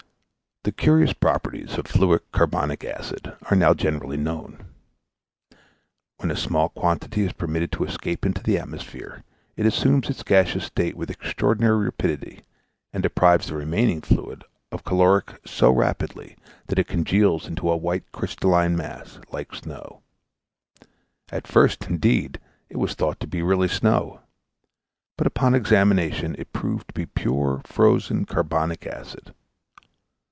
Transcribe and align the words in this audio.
The 0.63 0.71
curious 0.71 1.11
properties 1.11 1.75
of 1.79 1.87
fluid 1.87 2.21
carbonic 2.31 2.85
acid 2.85 3.33
are 3.49 3.55
now 3.57 3.73
generally 3.73 4.15
known. 4.15 4.67
When 6.17 6.29
a 6.29 6.35
small 6.35 6.69
quantity 6.69 7.23
is 7.25 7.33
permitted 7.33 7.71
to 7.71 7.83
escape 7.83 8.27
into 8.27 8.43
the 8.43 8.59
atmosphere, 8.59 9.23
it 9.57 9.65
assumes 9.65 10.07
its 10.07 10.21
gaseous 10.21 10.65
state 10.65 10.95
with 10.95 11.09
extraordinary 11.09 11.85
rapidity, 11.85 12.43
and 12.93 13.01
deprives 13.01 13.47
the 13.47 13.55
remaining 13.55 14.01
fluid 14.01 14.43
of 14.71 14.83
caloric 14.83 15.41
so 15.47 15.71
rapidly 15.71 16.35
that 16.67 16.77
it 16.77 16.87
congeals 16.87 17.47
into 17.47 17.67
a 17.71 17.75
white 17.75 18.11
crystalline 18.11 18.75
mass 18.77 19.17
like 19.31 19.55
snow: 19.55 20.01
at 21.31 21.47
first, 21.47 21.85
indeed, 21.87 22.39
it 22.69 22.77
was 22.77 22.93
thought 22.93 23.19
to 23.21 23.25
be 23.25 23.41
really 23.41 23.67
snow, 23.67 24.19
but 25.17 25.25
upon 25.25 25.55
examination 25.55 26.35
it 26.37 26.53
proved 26.53 26.89
to 26.89 26.93
be 26.93 27.07
pure 27.07 27.61
frozen 27.65 28.25
carbonic 28.25 28.85
acid. 28.85 29.33